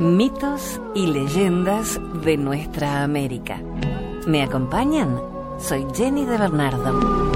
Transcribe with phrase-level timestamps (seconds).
[0.00, 3.60] Mitos y leyendas de nuestra América.
[4.26, 5.20] ¿Me acompañan?
[5.58, 7.30] Soy Jenny de Bernardo.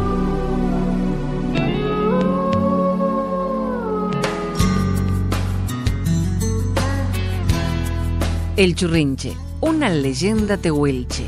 [8.56, 11.26] El Churrinche, una leyenda tehuelche.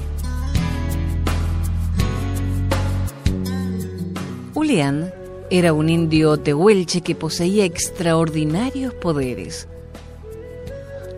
[4.54, 5.12] Julián
[5.50, 9.68] era un indio tehuelche que poseía extraordinarios poderes.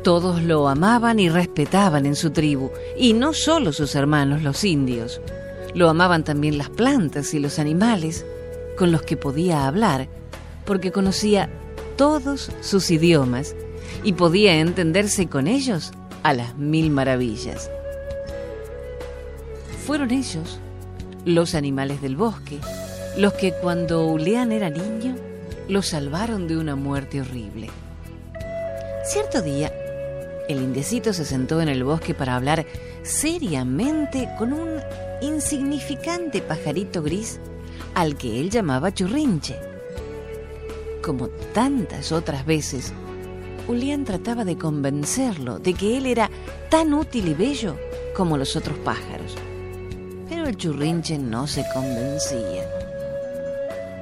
[0.09, 5.21] Todos lo amaban y respetaban en su tribu, y no solo sus hermanos los indios.
[5.75, 8.25] Lo amaban también las plantas y los animales,
[8.79, 10.08] con los que podía hablar,
[10.64, 11.50] porque conocía
[11.96, 13.54] todos sus idiomas
[14.03, 17.70] y podía entenderse con ellos a las mil maravillas.
[19.84, 20.59] Fueron ellos,
[21.26, 22.61] los animales del bosque,
[23.18, 25.17] los que cuando Uleán era niño
[25.68, 27.68] lo salvaron de una muerte horrible.
[29.04, 29.70] Cierto día,
[30.48, 32.67] el indiecito se sentó en el bosque para hablar
[33.03, 34.81] seriamente con un
[35.20, 37.39] insignificante pajarito gris
[37.95, 39.56] al que él llamaba churrinche.
[41.03, 42.92] Como tantas otras veces,
[43.67, 46.31] Julián trataba de convencerlo de que él era
[46.70, 47.77] tan útil y bello
[48.17, 49.36] como los otros pájaros.
[50.28, 52.64] Pero el churrinche no se convencía.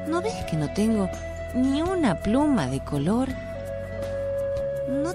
[0.09, 1.09] ¿No ves que no tengo
[1.55, 3.29] ni una pluma de color?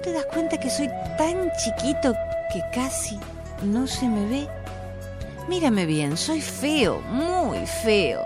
[0.02, 2.12] ¿No te das cuenta que soy tan chiquito
[2.52, 3.20] que casi
[3.62, 4.48] no se me ve?
[5.48, 8.22] Mírame bien, soy feo, muy feo.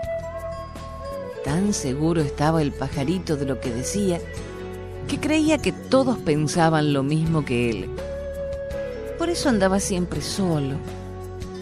[1.45, 4.19] Tan seguro estaba el pajarito de lo que decía
[5.07, 7.91] que creía que todos pensaban lo mismo que él.
[9.19, 10.77] Por eso andaba siempre solo.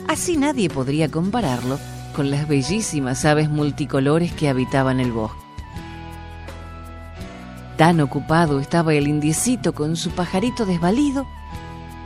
[0.07, 1.77] Así nadie podría compararlo
[2.15, 5.44] con las bellísimas aves multicolores que habitaban el bosque.
[7.77, 11.27] Tan ocupado estaba el indiecito con su pajarito desvalido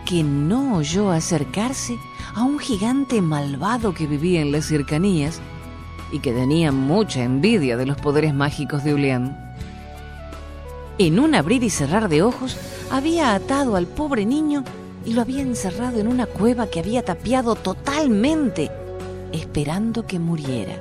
[0.05, 1.95] que no oyó acercarse
[2.33, 5.39] a un gigante malvado que vivía en las cercanías
[6.11, 9.37] y que tenía mucha envidia de los poderes mágicos de Ulián.
[10.97, 12.57] En un abrir y cerrar de ojos,
[12.89, 14.63] había atado al pobre niño
[15.05, 18.71] y lo había encerrado en una cueva que había tapiado totalmente,
[19.31, 20.73] esperando que muriera.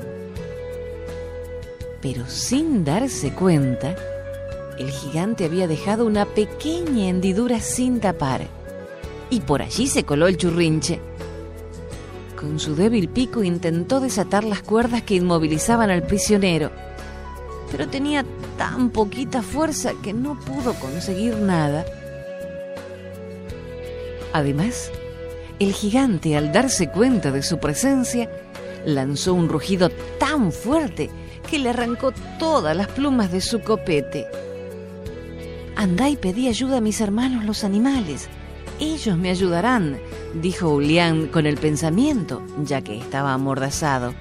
[2.00, 3.94] Pero sin darse cuenta,
[4.78, 8.46] el gigante había dejado una pequeña hendidura sin tapar,
[9.30, 11.00] y por allí se coló el churrinche.
[12.38, 16.70] Con su débil pico intentó desatar las cuerdas que inmovilizaban al prisionero,
[17.70, 18.24] pero tenía
[18.56, 21.84] tan poquita fuerza que no pudo conseguir nada.
[24.32, 24.90] Además,
[25.58, 28.30] el gigante, al darse cuenta de su presencia,
[28.84, 31.10] lanzó un rugido tan fuerte
[31.50, 34.26] que le arrancó todas las plumas de su copete.
[35.78, 38.28] Andá y pedí ayuda a mis hermanos los animales.
[38.80, 40.00] Ellos me ayudarán,
[40.34, 44.12] dijo Julián con el pensamiento, ya que estaba amordazado.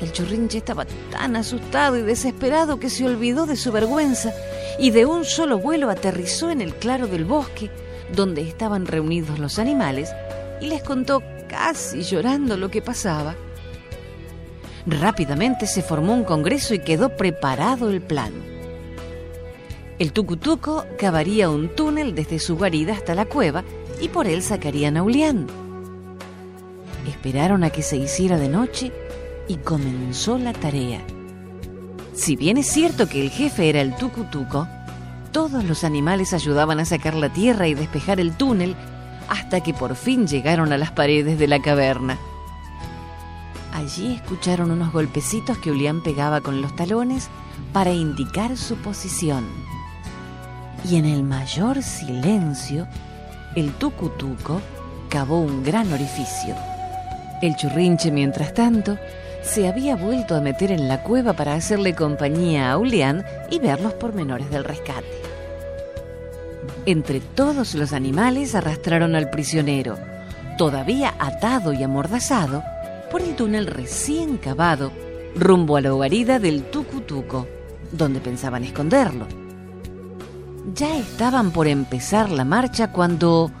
[0.00, 4.32] El churrinche estaba tan asustado y desesperado que se olvidó de su vergüenza
[4.78, 7.68] y de un solo vuelo aterrizó en el claro del bosque
[8.14, 10.12] donde estaban reunidos los animales
[10.60, 13.34] y les contó casi llorando lo que pasaba.
[14.86, 18.45] Rápidamente se formó un congreso y quedó preparado el plan.
[19.98, 23.64] El tucutuco cavaría un túnel desde su guarida hasta la cueva
[24.00, 25.46] y por él sacarían a Ulián.
[27.08, 28.92] Esperaron a que se hiciera de noche
[29.48, 31.00] y comenzó la tarea.
[32.12, 34.68] Si bien es cierto que el jefe era el tucutuco,
[35.32, 38.76] todos los animales ayudaban a sacar la tierra y despejar el túnel
[39.28, 42.18] hasta que por fin llegaron a las paredes de la caverna.
[43.72, 47.28] Allí escucharon unos golpecitos que Ulián pegaba con los talones
[47.72, 49.65] para indicar su posición.
[50.88, 52.86] Y en el mayor silencio,
[53.56, 54.60] el tucutuco
[55.08, 56.54] cavó un gran orificio.
[57.42, 58.96] El churrinche, mientras tanto,
[59.42, 63.80] se había vuelto a meter en la cueva para hacerle compañía a Ulián y ver
[63.80, 65.06] los pormenores del rescate.
[66.84, 69.98] Entre todos los animales arrastraron al prisionero,
[70.56, 72.62] todavía atado y amordazado,
[73.10, 74.92] por el túnel recién cavado
[75.34, 77.46] rumbo a la guarida del Tucutuco,
[77.92, 79.45] donde pensaban esconderlo.
[80.74, 83.52] Ya estaban por empezar la marcha cuando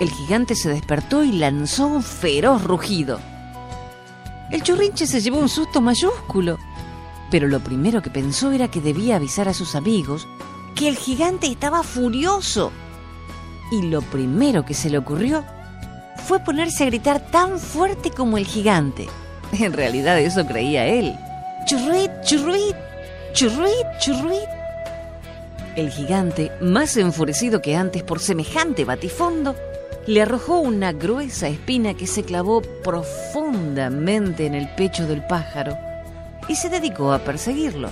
[0.00, 3.20] el gigante se despertó y lanzó un feroz rugido.
[4.50, 6.58] El churrinche se llevó un susto mayúsculo,
[7.30, 10.26] pero lo primero que pensó era que debía avisar a sus amigos
[10.74, 12.72] que el gigante estaba furioso.
[13.70, 15.44] Y lo primero que se le ocurrió
[16.26, 19.08] fue ponerse a gritar tan fuerte como el gigante.
[19.52, 21.14] En realidad eso creía él.
[21.66, 22.76] Churruit, churruit,
[23.34, 24.59] churruit, churruit.
[25.76, 29.54] El gigante, más enfurecido que antes por semejante batifondo,
[30.06, 35.76] le arrojó una gruesa espina que se clavó profundamente en el pecho del pájaro
[36.48, 37.90] y se dedicó a perseguirlo.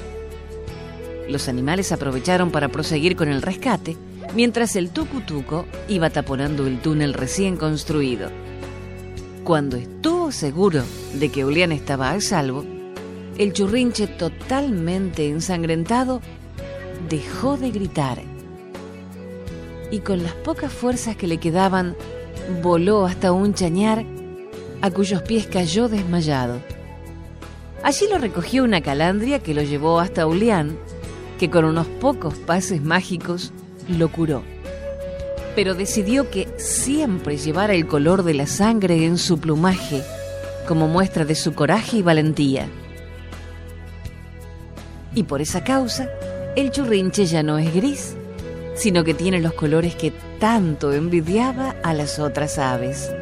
[1.28, 3.96] Los animales aprovecharon para proseguir con el rescate,
[4.34, 8.30] mientras el tucutuco iba taponando el túnel recién construido.
[9.44, 10.82] Cuando estuvo seguro
[11.14, 12.64] de que Julián estaba a salvo,
[13.38, 16.20] el churrinche totalmente ensangrentado
[17.08, 18.22] dejó de gritar
[19.90, 21.96] y con las pocas fuerzas que le quedaban
[22.62, 24.04] voló hasta un chañar
[24.80, 26.60] a cuyos pies cayó desmayado.
[27.82, 30.76] Allí lo recogió una calandria que lo llevó hasta Ulián,
[31.38, 33.52] que con unos pocos pases mágicos
[33.88, 34.42] lo curó.
[35.54, 40.02] Pero decidió que siempre llevara el color de la sangre en su plumaje,
[40.66, 42.68] como muestra de su coraje y valentía.
[45.14, 46.08] Y por esa causa,
[46.60, 48.16] el churrinche ya no es gris,
[48.74, 53.12] sino que tiene los colores que tanto envidiaba a las otras aves.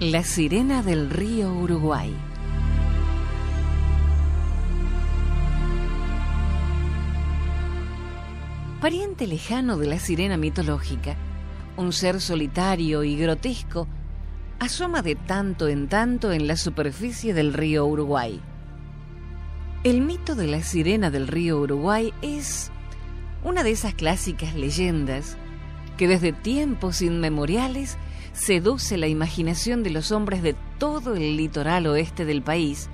[0.00, 2.10] La sirena del río Uruguay.
[8.80, 11.16] Pariente lejano de la sirena mitológica,
[11.76, 13.86] un ser solitario y grotesco,
[14.58, 18.40] asoma de tanto en tanto en la superficie del río Uruguay.
[19.84, 22.70] El mito de la sirena del río Uruguay es
[23.44, 25.36] una de esas clásicas leyendas
[25.98, 27.98] que desde tiempos inmemoriales
[28.32, 32.88] seduce la imaginación de los hombres de todo el litoral oeste del país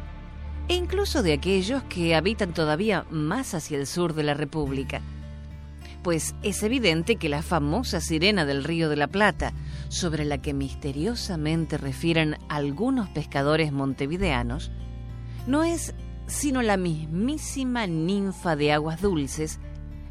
[0.68, 5.00] e incluso de aquellos que habitan todavía más hacia el sur de la República.
[6.02, 9.52] Pues es evidente que la famosa sirena del Río de la Plata,
[9.88, 14.70] sobre la que misteriosamente refieren algunos pescadores montevideanos,
[15.46, 15.94] no es
[16.26, 19.60] sino la mismísima ninfa de aguas dulces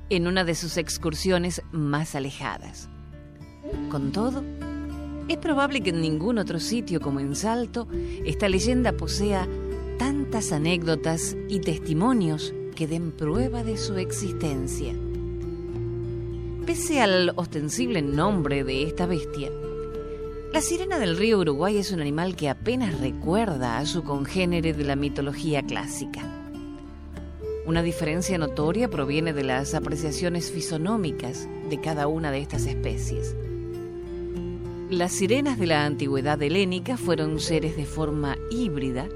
[0.10, 2.89] en una de sus excursiones más alejadas.
[3.89, 4.44] Con todo,
[5.27, 7.88] es probable que en ningún otro sitio como en Salto
[8.25, 9.48] esta leyenda posea
[9.98, 14.94] tantas anécdotas y testimonios que den prueba de su existencia.
[16.66, 19.51] Pese al ostensible nombre de esta bestia,
[20.51, 24.83] la sirena del río Uruguay es un animal que apenas recuerda a su congénere de
[24.83, 26.22] la mitología clásica.
[27.66, 33.36] Una diferencia notoria proviene de las apreciaciones fisonómicas de cada una de estas especies.
[34.90, 39.08] Las sirenas de la antigüedad helénica fueron seres de forma híbrida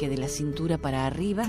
[0.00, 1.44] que de la cintura para arriba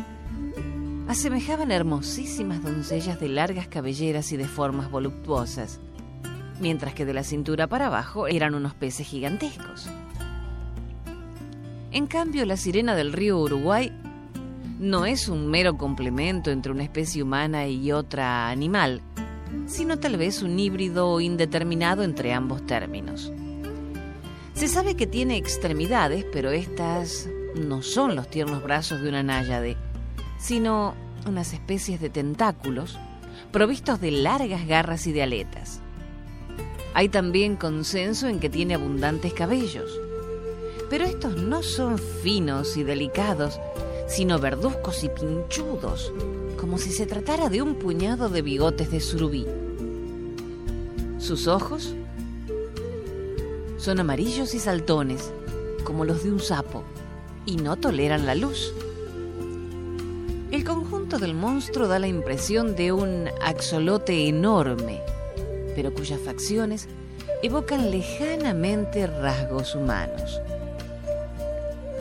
[1.07, 5.79] asemejaban hermosísimas doncellas de largas cabelleras y de formas voluptuosas,
[6.59, 9.89] mientras que de la cintura para abajo eran unos peces gigantescos.
[11.91, 13.91] En cambio, la sirena del río Uruguay
[14.79, 19.01] no es un mero complemento entre una especie humana y otra animal,
[19.67, 23.31] sino tal vez un híbrido indeterminado entre ambos términos.
[24.53, 29.77] Se sabe que tiene extremidades, pero estas no son los tiernos brazos de una náyade,
[30.37, 30.95] sino
[31.27, 32.97] unas especies de tentáculos
[33.51, 35.81] provistos de largas garras y de aletas.
[36.93, 39.99] Hay también consenso en que tiene abundantes cabellos,
[40.89, 43.59] pero estos no son finos y delicados,
[44.07, 46.13] sino verduzcos y pinchudos,
[46.65, 49.45] como si se tratara de un puñado de bigotes de surubí.
[51.19, 51.93] Sus ojos
[53.77, 55.31] son amarillos y saltones,
[55.83, 56.83] como los de un sapo,
[57.45, 58.73] y no toleran la luz.
[60.49, 65.03] El conjunto del monstruo da la impresión de un axolote enorme,
[65.75, 66.87] pero cuyas facciones
[67.43, 70.41] evocan lejanamente rasgos humanos.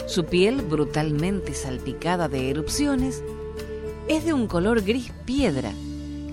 [0.06, 3.22] Su piel, brutalmente salpicada de erupciones,
[4.08, 5.72] es de un color gris piedra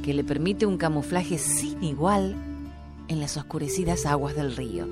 [0.03, 2.35] que le permite un camuflaje sin igual
[3.07, 4.87] en las oscurecidas aguas del río.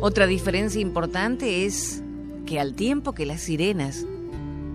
[0.00, 2.02] Otra diferencia importante es
[2.46, 4.06] que al tiempo que las sirenas,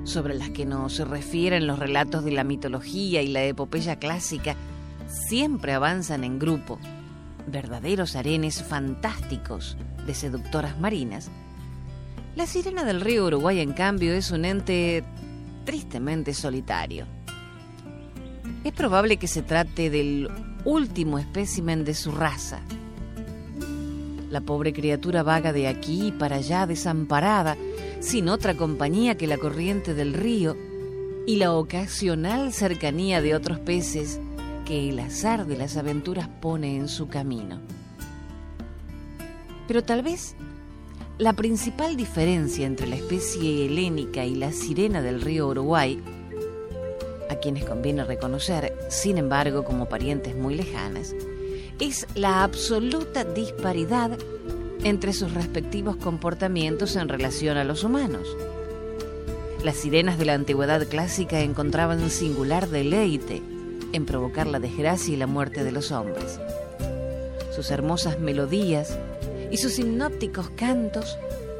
[0.04, 4.56] sobre las que nos refieren los relatos de la mitología y la epopeya clásica,
[5.08, 6.80] siempre avanzan en grupo,
[7.48, 11.32] verdaderos arenes fantásticos de seductoras marinas,
[12.36, 15.04] la sirena del río Uruguay, en cambio, es un ente
[15.66, 17.06] tristemente solitario.
[18.64, 20.30] Es probable que se trate del
[20.66, 22.62] último espécimen de su raza.
[24.30, 27.58] La pobre criatura vaga de aquí para allá desamparada,
[28.00, 30.56] sin otra compañía que la corriente del río
[31.28, 34.20] y la ocasional cercanía de otros peces
[34.66, 37.60] que el azar de las aventuras pone en su camino.
[39.68, 40.36] Pero tal vez
[41.22, 46.02] la principal diferencia entre la especie helénica y la sirena del río Uruguay,
[47.30, 51.14] a quienes conviene reconocer, sin embargo, como parientes muy lejanas,
[51.80, 54.18] es la absoluta disparidad
[54.84, 58.28] entre sus respectivos comportamientos en relación a los humanos.
[59.64, 63.44] Las sirenas de la antigüedad clásica encontraban singular deleite
[63.94, 66.40] en provocar la desgracia y la muerte de los hombres.
[67.56, 68.98] Sus hermosas melodías
[69.52, 71.18] y sus hipnópticos cantos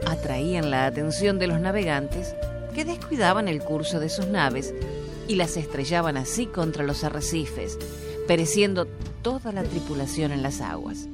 [0.08, 2.36] atraían la atención de los navegantes
[2.74, 4.74] que descuidaban el curso de sus naves
[5.28, 7.78] y las estrellaban así contra los arrecifes,
[8.28, 8.86] pereciendo
[9.22, 11.08] toda la tripulación en las aguas.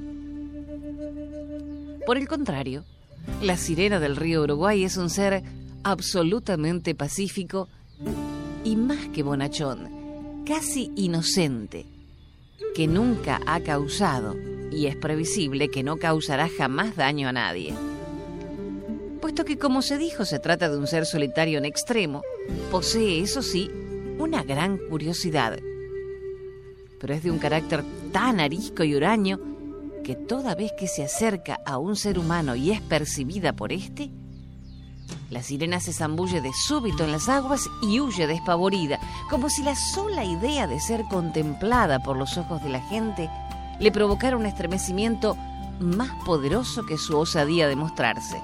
[2.06, 2.86] Por el contrario,
[3.42, 5.44] la sirena del río Uruguay es un ser
[5.84, 7.68] absolutamente pacífico
[8.64, 11.86] y más que bonachón, casi inocente,
[12.76, 14.36] que nunca ha causado
[14.72, 17.74] y es previsible que no causará jamás daño a nadie.
[19.22, 22.22] Puesto que, como se dijo, se trata de un ser solitario en extremo,
[22.72, 23.70] posee, eso sí,
[24.20, 25.60] una gran curiosidad.
[27.00, 29.40] Pero es de un carácter tan arisco y huraño
[30.04, 34.10] que toda vez que se acerca a un ser humano y es percibida por éste,
[35.30, 39.76] la sirena se zambulle de súbito en las aguas y huye despavorida, como si la
[39.76, 43.30] sola idea de ser contemplada por los ojos de la gente
[43.80, 45.38] le provocara un estremecimiento
[45.80, 48.42] más poderoso que su osadía de mostrarse.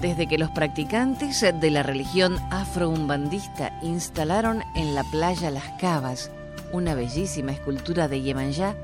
[0.00, 6.30] Desde que los practicantes de la religión afro-umbandista instalaron en la playa Las Cavas
[6.72, 8.74] una bellísima escultura de Yemanjá,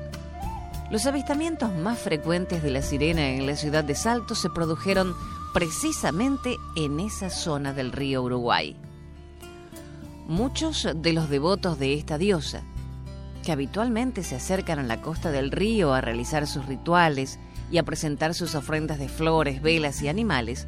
[0.89, 5.13] los avistamientos más frecuentes de la sirena en la ciudad de Salto se produjeron
[5.53, 8.75] precisamente en esa zona del río Uruguay.
[10.27, 12.63] Muchos de los devotos de esta diosa,
[13.49, 17.39] que habitualmente se acercan a la costa del río a realizar sus rituales
[17.71, 20.67] y a presentar sus ofrendas de flores, velas y animales,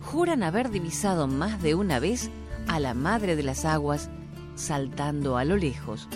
[0.00, 2.30] juran haber divisado más de una vez
[2.68, 4.08] a la Madre de las Aguas
[4.54, 6.08] saltando a lo lejos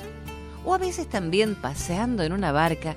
[0.64, 2.96] o a veces también paseando en una barca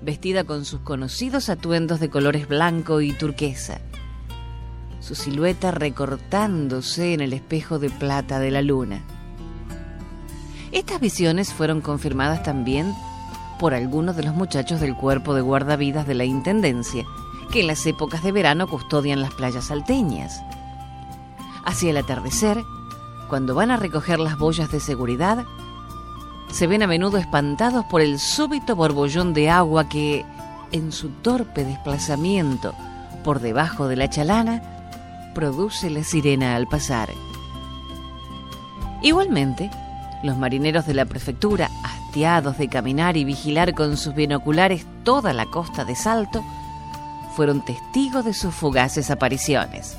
[0.00, 3.80] vestida con sus conocidos atuendos de colores blanco y turquesa,
[5.00, 9.21] su silueta recortándose en el espejo de plata de la luna.
[10.72, 12.94] Estas visiones fueron confirmadas también
[13.58, 17.04] por algunos de los muchachos del cuerpo de guardavidas de la Intendencia,
[17.52, 20.42] que en las épocas de verano custodian las playas salteñas.
[21.64, 22.64] Hacia el atardecer,
[23.28, 25.44] cuando van a recoger las boyas de seguridad,
[26.50, 30.24] se ven a menudo espantados por el súbito borbollón de agua que,
[30.72, 32.74] en su torpe desplazamiento
[33.22, 34.62] por debajo de la chalana,
[35.34, 37.10] produce la sirena al pasar.
[39.02, 39.70] Igualmente,
[40.22, 45.46] los marineros de la prefectura, hastiados de caminar y vigilar con sus binoculares toda la
[45.46, 46.44] costa de Salto,
[47.36, 49.96] fueron testigos de sus fugaces apariciones.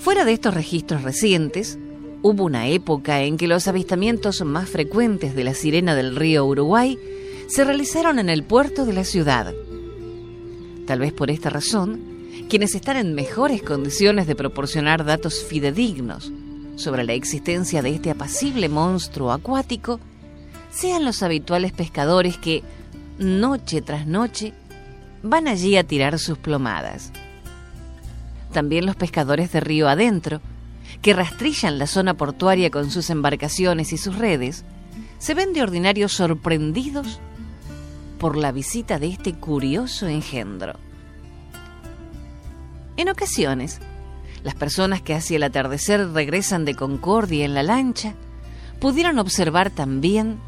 [0.00, 1.78] Fuera de estos registros recientes,
[2.22, 6.98] Hubo una época en que los avistamientos más frecuentes de la sirena del río Uruguay
[7.48, 9.54] se realizaron en el puerto de la ciudad.
[10.86, 11.98] Tal vez por esta razón,
[12.50, 16.30] quienes están en mejores condiciones de proporcionar datos fidedignos
[16.80, 20.00] sobre la existencia de este apacible monstruo acuático
[20.70, 22.62] sean los habituales pescadores que,
[23.18, 24.54] noche tras noche,
[25.22, 27.12] van allí a tirar sus plomadas.
[28.52, 30.40] También los pescadores de río adentro,
[31.02, 34.64] que rastrillan la zona portuaria con sus embarcaciones y sus redes,
[35.18, 37.20] se ven de ordinario sorprendidos
[38.18, 40.74] por la visita de este curioso engendro.
[42.96, 43.80] En ocasiones,
[44.42, 48.14] las personas que hacia el atardecer regresan de Concordia en la lancha
[48.80, 50.38] pudieron observar también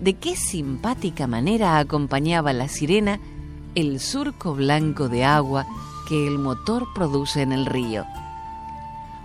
[0.00, 3.20] de qué simpática manera acompañaba la sirena
[3.74, 5.66] el surco blanco de agua
[6.08, 8.04] que el motor produce en el río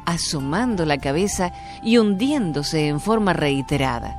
[0.06, 1.52] asomando la cabeza
[1.84, 4.16] y hundiéndose en forma reiterada.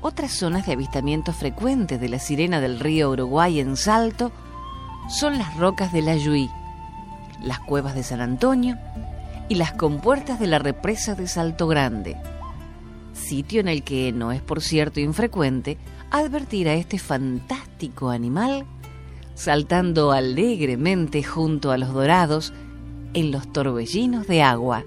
[0.00, 4.32] Otras zonas de avistamiento frecuente de la sirena del río Uruguay en Salto
[5.08, 6.50] son las rocas de la Yuí,
[7.42, 8.76] las cuevas de San Antonio
[9.48, 12.16] y las compuertas de la represa de Salto Grande,
[13.12, 15.78] sitio en el que no es por cierto infrecuente
[16.10, 18.66] advertir a este fantástico animal
[19.38, 22.52] saltando alegremente junto a los dorados
[23.14, 24.84] en los torbellinos de agua.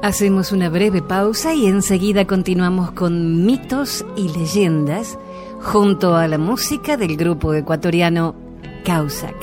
[0.00, 5.18] Hacemos una breve pausa y enseguida continuamos con mitos y leyendas
[5.66, 8.36] junto a la música del grupo ecuatoriano
[8.84, 9.34] Causac.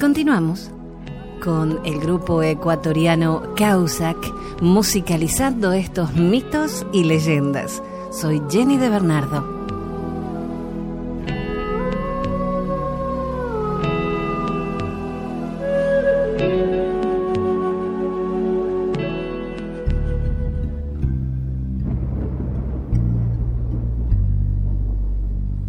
[0.00, 0.70] continuamos
[2.08, 4.16] grupo ecuatoriano Causac
[4.62, 7.82] musicalizando estos mitos y leyendas.
[8.10, 9.44] Soy Jenny de Bernardo.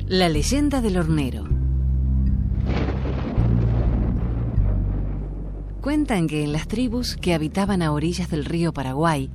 [0.08, 1.59] La leyenda del hornero.
[5.82, 9.30] Cuentan que en las tribus que habitaban a orillas del río Paraguay,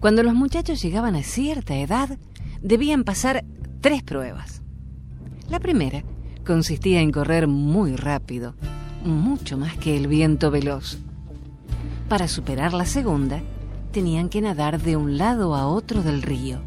[0.00, 2.18] cuando los muchachos llegaban a cierta edad,
[2.60, 3.44] debían pasar
[3.80, 4.62] tres pruebas.
[5.48, 6.02] La primera
[6.44, 8.56] consistía en correr muy rápido,
[9.04, 10.98] mucho más que el viento veloz.
[12.08, 13.40] Para superar la segunda,
[13.92, 16.62] tenían que nadar de un lado a otro del río.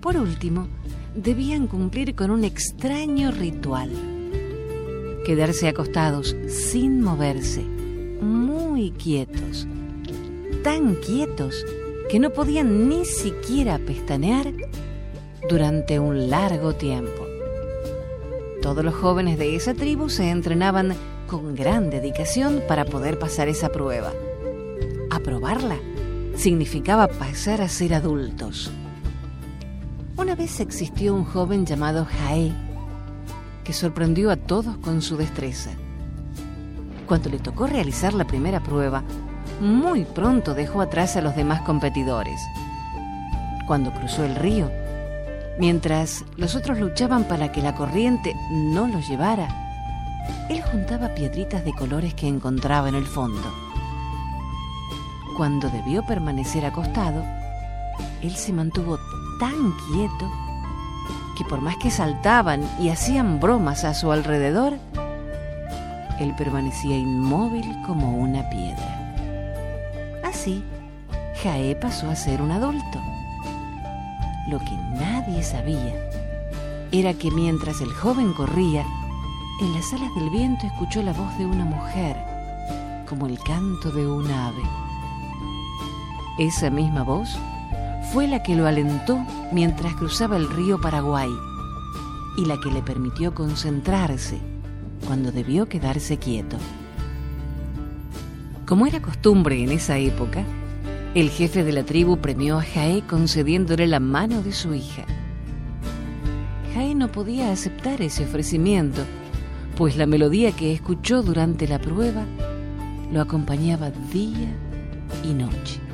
[0.00, 0.66] Por último,
[1.14, 4.15] debían cumplir con un extraño ritual.
[5.26, 7.62] Quedarse acostados sin moverse
[8.20, 9.66] muy quietos,
[10.62, 11.66] tan quietos
[12.08, 14.52] que no podían ni siquiera pestanear
[15.50, 17.26] durante un largo tiempo.
[18.62, 20.94] Todos los jóvenes de esa tribu se entrenaban
[21.26, 24.12] con gran dedicación para poder pasar esa prueba.
[25.10, 25.78] Aprobarla
[26.36, 28.70] significaba pasar a ser adultos.
[30.16, 32.52] Una vez existió un joven llamado Jaé
[33.66, 35.70] que sorprendió a todos con su destreza.
[37.08, 39.02] Cuando le tocó realizar la primera prueba,
[39.60, 42.40] muy pronto dejó atrás a los demás competidores.
[43.66, 44.70] Cuando cruzó el río,
[45.58, 49.48] mientras los otros luchaban para que la corriente no los llevara,
[50.48, 53.52] él juntaba piedritas de colores que encontraba en el fondo.
[55.36, 57.24] Cuando debió permanecer acostado,
[58.22, 58.96] él se mantuvo
[59.40, 60.45] tan quieto
[61.36, 64.74] que por más que saltaban y hacían bromas a su alrededor,
[66.18, 69.14] él permanecía inmóvil como una piedra.
[70.24, 70.64] Así,
[71.42, 73.00] Jaé pasó a ser un adulto.
[74.48, 75.94] Lo que nadie sabía
[76.92, 78.84] era que mientras el joven corría,
[79.60, 82.16] en las alas del viento escuchó la voz de una mujer,
[83.08, 84.62] como el canto de un ave.
[86.38, 87.38] Esa misma voz
[88.16, 89.18] fue la que lo alentó
[89.52, 91.28] mientras cruzaba el río Paraguay
[92.38, 94.38] y la que le permitió concentrarse
[95.06, 96.56] cuando debió quedarse quieto.
[98.64, 100.46] Como era costumbre en esa época,
[101.14, 105.04] el jefe de la tribu premió a Jaé concediéndole la mano de su hija.
[106.72, 109.02] Jaé no podía aceptar ese ofrecimiento,
[109.76, 112.24] pues la melodía que escuchó durante la prueba
[113.12, 114.56] lo acompañaba día
[115.22, 115.85] y noche.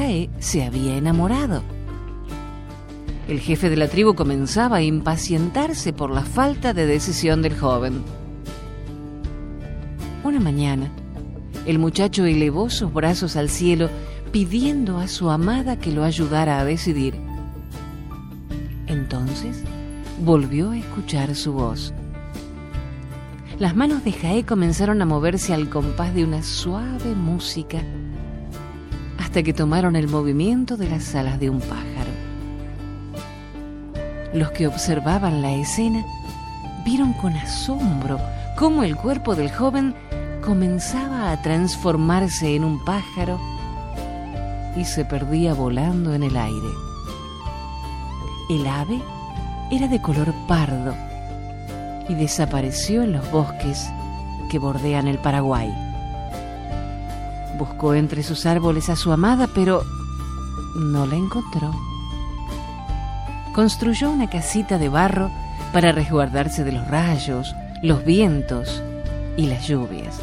[0.00, 1.62] Jaé se había enamorado
[3.30, 8.02] el jefe de la tribu comenzaba a impacientarse por la falta de decisión del joven.
[10.24, 10.90] Una mañana,
[11.64, 13.88] el muchacho elevó sus brazos al cielo
[14.32, 17.14] pidiendo a su amada que lo ayudara a decidir.
[18.88, 19.62] Entonces
[20.24, 21.94] volvió a escuchar su voz.
[23.60, 27.80] Las manos de Jaé comenzaron a moverse al compás de una suave música
[29.30, 32.10] hasta que tomaron el movimiento de las alas de un pájaro.
[34.34, 36.04] Los que observaban la escena
[36.84, 38.18] vieron con asombro
[38.58, 39.94] cómo el cuerpo del joven
[40.44, 43.40] comenzaba a transformarse en un pájaro
[44.74, 46.68] y se perdía volando en el aire.
[48.48, 49.00] El ave
[49.70, 50.92] era de color pardo
[52.08, 53.92] y desapareció en los bosques
[54.50, 55.89] que bordean el Paraguay.
[57.60, 59.84] Buscó entre sus árboles a su amada, pero
[60.74, 61.72] no la encontró
[63.52, 65.30] construyó una casita de barro
[65.72, 68.82] para resguardarse de los rayos, los vientos
[69.36, 70.18] y las lluvias.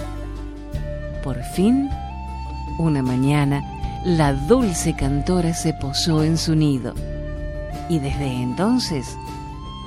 [1.24, 1.90] Por fin,
[2.78, 3.64] una mañana,
[4.06, 6.94] la dulce cantora se posó en su nido
[7.90, 9.18] y desde entonces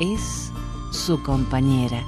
[0.01, 0.51] es
[0.93, 2.03] su compañera.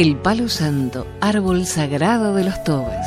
[0.00, 3.06] El palo santo, árbol sagrado de los tobas.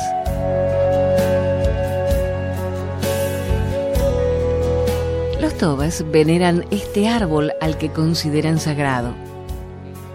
[5.40, 9.12] Los tobas veneran este árbol al que consideran sagrado.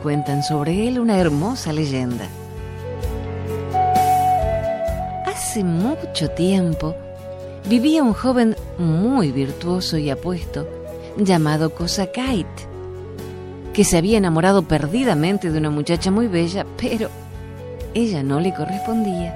[0.01, 2.29] Cuentan sobre él una hermosa leyenda.
[5.25, 6.95] Hace mucho tiempo
[7.67, 10.65] vivía un joven muy virtuoso y apuesto
[11.17, 12.68] llamado Kosakait
[13.73, 17.09] que se había enamorado perdidamente de una muchacha muy bella, pero
[17.93, 19.33] ella no le correspondía.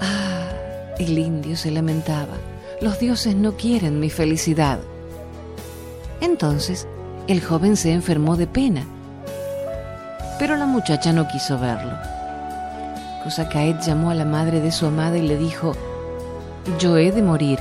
[0.00, 0.48] Ah,
[0.98, 2.34] el indio se lamentaba.
[2.80, 4.78] Los dioses no quieren mi felicidad.
[6.20, 6.86] Entonces,
[7.26, 8.86] el joven se enfermó de pena.
[10.38, 11.96] Pero la muchacha no quiso verlo.
[13.24, 15.74] Kusakaet llamó a la madre de su amada y le dijo,
[16.78, 17.58] yo he de morir,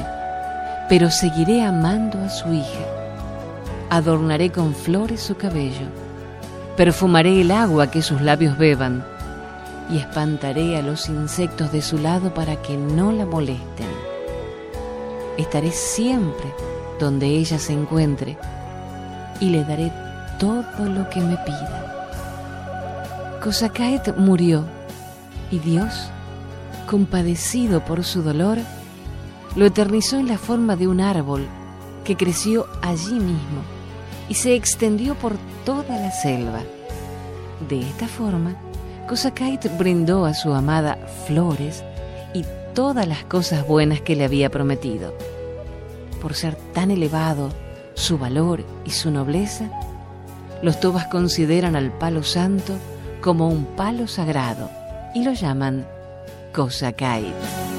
[0.89, 3.04] pero seguiré amando a su hija
[3.89, 5.87] adornaré con flores su cabello,
[6.75, 9.05] perfumaré el agua que sus labios beban
[9.89, 13.87] y espantaré a los insectos de su lado para que no la molesten.
[15.37, 16.53] Estaré siempre
[16.99, 18.37] donde ella se encuentre
[19.39, 19.91] y le daré
[20.39, 22.09] todo lo que me pida.
[23.43, 24.65] Kosakaet murió
[25.51, 26.09] y Dios,
[26.89, 28.57] compadecido por su dolor,
[29.55, 31.47] lo eternizó en la forma de un árbol
[32.03, 33.74] que creció allí mismo
[34.29, 36.61] y se extendió por toda la selva.
[37.69, 38.55] De esta forma,
[39.07, 41.83] Kosakait brindó a su amada flores
[42.33, 45.15] y todas las cosas buenas que le había prometido.
[46.21, 47.49] Por ser tan elevado
[47.93, 49.69] su valor y su nobleza,
[50.61, 52.73] los tobas consideran al palo santo
[53.21, 54.69] como un palo sagrado
[55.13, 55.85] y lo llaman
[56.53, 57.74] Kosakait.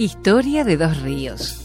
[0.00, 1.60] Historia de dos ríos.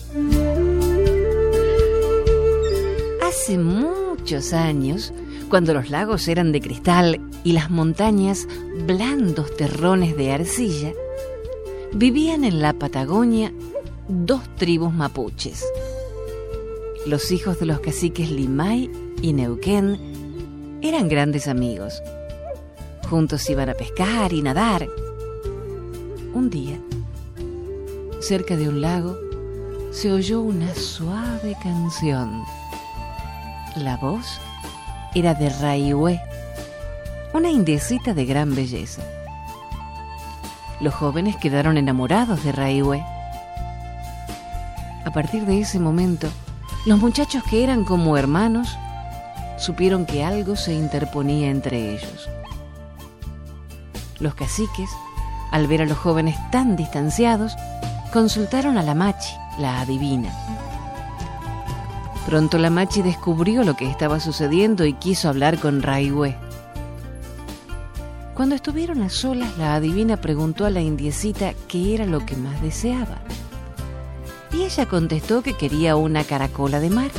[3.23, 5.13] Hace muchos años,
[5.47, 8.45] cuando los lagos eran de cristal y las montañas
[8.85, 10.91] blandos terrones de arcilla,
[11.93, 13.53] vivían en la Patagonia
[14.09, 15.63] dos tribus mapuches.
[17.07, 22.03] Los hijos de los caciques Limay y Neuquén eran grandes amigos.
[23.09, 24.89] Juntos iban a pescar y nadar.
[26.33, 26.81] Un día,
[28.27, 29.15] cerca de un lago,
[29.91, 32.43] se oyó una suave canción.
[33.75, 34.39] La voz
[35.13, 36.19] era de Raihue,
[37.35, 39.03] una indecita de gran belleza.
[40.81, 43.05] Los jóvenes quedaron enamorados de Raihue.
[45.05, 46.27] A partir de ese momento,
[46.87, 48.75] los muchachos que eran como hermanos
[49.59, 52.27] supieron que algo se interponía entre ellos.
[54.19, 54.89] Los caciques,
[55.51, 57.55] al ver a los jóvenes tan distanciados,
[58.15, 60.33] consultaron a la Machi, la adivina.
[62.25, 66.37] Pronto la Machi descubrió lo que estaba sucediendo y quiso hablar con Raihue.
[68.33, 72.61] Cuando estuvieron a solas, la adivina preguntó a la indiecita qué era lo que más
[72.61, 73.17] deseaba.
[74.53, 77.11] Y ella contestó que quería una caracola de mar.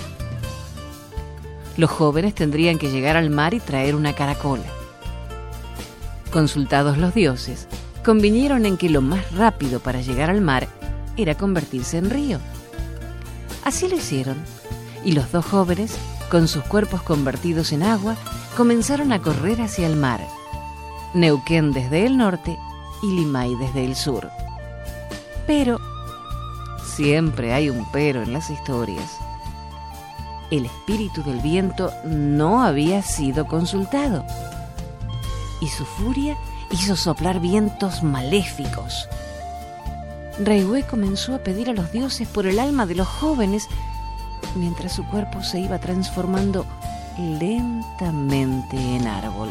[1.76, 4.64] Los jóvenes tendrían que llegar al mar y traer una caracola.
[6.32, 7.68] Consultados los dioses,
[8.02, 10.68] convinieron en que lo más rápido para llegar al mar
[11.16, 12.38] era convertirse en río.
[13.64, 14.36] Así lo hicieron,
[15.04, 15.96] y los dos jóvenes,
[16.30, 18.16] con sus cuerpos convertidos en agua,
[18.56, 20.20] comenzaron a correr hacia el mar.
[21.14, 22.58] Neuquén desde el norte
[23.02, 24.28] y Limay desde el sur.
[25.46, 25.80] Pero,
[26.84, 29.18] siempre hay un pero en las historias.
[30.50, 34.24] El espíritu del viento no había sido consultado
[35.60, 36.36] y su furia
[36.70, 39.08] hizo soplar vientos maléficos
[40.38, 43.68] Reihue comenzó a pedir a los dioses por el alma de los jóvenes
[44.54, 46.66] mientras su cuerpo se iba transformando
[47.18, 49.48] lentamente en árbol.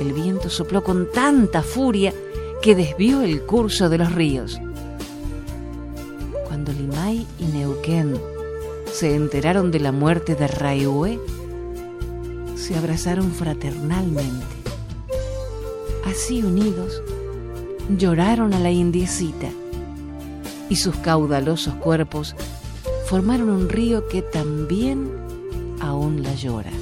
[0.00, 2.12] El viento sopló con tanta furia
[2.60, 4.60] que desvió el curso de los ríos.
[6.46, 8.20] Cuando Limay y Neuquén
[8.92, 11.18] se enteraron de la muerte de Raihue,
[12.56, 14.46] se abrazaron fraternalmente.
[16.04, 17.02] Así unidos,
[17.90, 19.48] lloraron a la indiecita
[20.68, 22.34] y sus caudalosos cuerpos
[23.06, 25.10] formaron un río que también
[25.80, 26.72] aún la llora,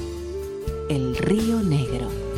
[0.89, 2.30] el río Negro.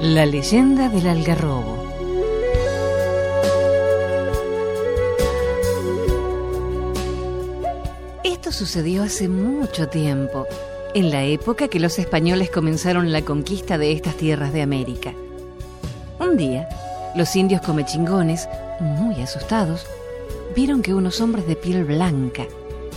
[0.00, 1.84] La leyenda del algarrobo.
[8.22, 10.46] Esto sucedió hace mucho tiempo,
[10.94, 15.14] en la época que los españoles comenzaron la conquista de estas tierras de América.
[16.20, 16.68] Un día,
[17.16, 19.84] los indios comechingones, muy asustados,
[20.54, 22.44] vieron que unos hombres de piel blanca,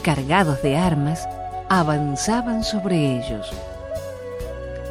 [0.03, 1.27] cargados de armas,
[1.67, 3.49] avanzaban sobre ellos.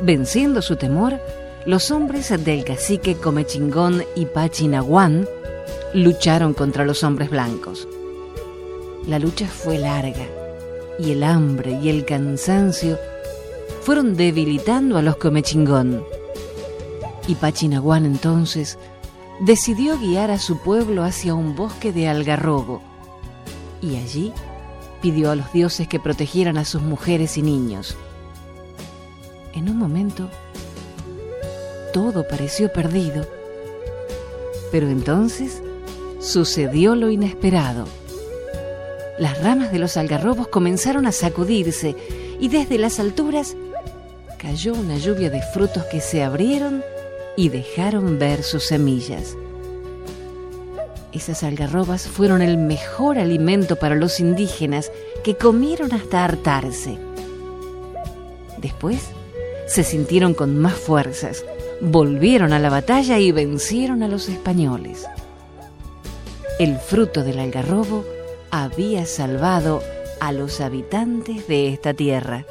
[0.02, 1.20] Venciendo su temor,
[1.66, 5.28] los hombres del cacique Comechingón y Pachinaguán
[5.92, 7.86] lucharon contra los hombres blancos.
[9.06, 10.26] La lucha fue larga
[10.98, 12.98] y el hambre y el cansancio
[13.82, 16.02] fueron debilitando a los Comechingón.
[17.26, 18.78] Y Pachinaguán entonces
[19.40, 22.82] decidió guiar a su pueblo hacia un bosque de algarrobo
[23.82, 24.32] y allí
[25.02, 27.96] pidió a los dioses que protegieran a sus mujeres y niños.
[29.52, 30.30] En un momento,
[31.92, 33.26] todo pareció perdido.
[34.70, 35.62] Pero entonces
[36.20, 37.86] sucedió lo inesperado.
[39.18, 41.94] Las ramas de los algarrobos comenzaron a sacudirse
[42.38, 43.56] y desde las alturas
[44.38, 46.82] cayó una lluvia de frutos que se abrieron
[47.36, 49.36] y dejaron ver sus semillas.
[51.12, 54.90] Esas algarrobas fueron el mejor alimento para los indígenas
[55.24, 56.98] que comieron hasta hartarse.
[58.58, 59.00] Después
[59.66, 61.44] se sintieron con más fuerzas
[61.80, 65.06] volvieron a la batalla y vencieron a los españoles.
[66.58, 68.04] El fruto del algarrobo
[68.50, 69.82] había salvado
[70.20, 72.44] a los habitantes de esta tierra.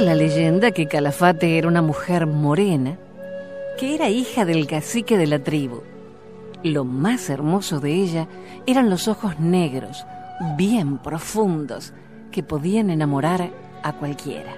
[0.00, 2.98] La leyenda que Calafate era una mujer morena
[3.78, 5.82] que era hija del cacique de la tribu.
[6.64, 8.26] Lo más hermoso de ella
[8.66, 10.04] eran los ojos negros,
[10.56, 11.94] bien profundos,
[12.32, 13.50] que podían enamorar
[13.84, 14.52] a cualquiera.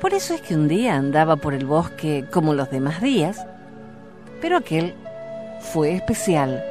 [0.00, 3.44] Por eso es que un día andaba por el bosque como los demás días,
[4.40, 4.94] pero aquel
[5.60, 6.64] fue especial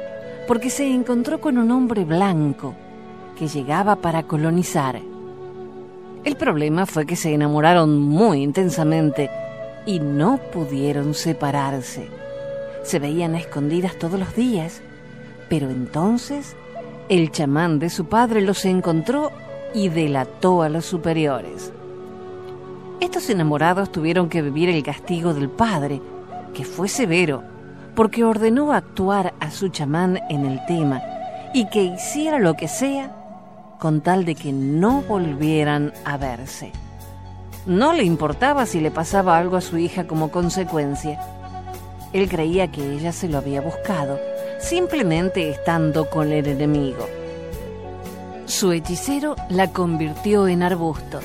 [0.48, 2.74] porque se encontró con un hombre blanco
[3.38, 4.98] que llegaba para colonizar
[6.24, 9.30] el problema fue que se enamoraron muy intensamente
[9.86, 12.08] y no pudieron separarse.
[12.82, 14.80] Se veían escondidas todos los días,
[15.48, 16.56] pero entonces
[17.08, 19.32] el chamán de su padre los encontró
[19.74, 21.72] y delató a los superiores.
[23.00, 26.00] Estos enamorados tuvieron que vivir el castigo del padre,
[26.54, 27.42] que fue severo,
[27.94, 31.02] porque ordenó actuar a su chamán en el tema
[31.52, 33.23] y que hiciera lo que sea
[33.84, 36.72] con tal de que no volvieran a verse.
[37.66, 41.20] No le importaba si le pasaba algo a su hija como consecuencia.
[42.14, 44.18] Él creía que ella se lo había buscado,
[44.58, 47.06] simplemente estando con el enemigo.
[48.46, 51.20] Su hechicero la convirtió en arbusto.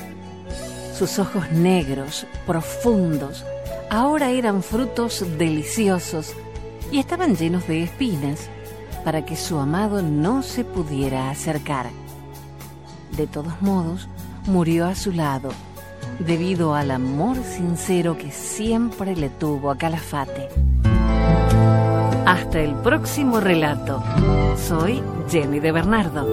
[0.92, 3.42] Sus ojos negros, profundos,
[3.88, 6.34] ahora eran frutos deliciosos
[6.92, 8.50] y estaban llenos de espinas
[9.02, 11.86] para que su amado no se pudiera acercar.
[13.20, 14.08] De todos modos,
[14.46, 15.50] murió a su lado,
[16.20, 20.48] debido al amor sincero que siempre le tuvo a Calafate.
[22.24, 24.02] Hasta el próximo relato.
[24.56, 26.26] Soy Jenny de Bernardo.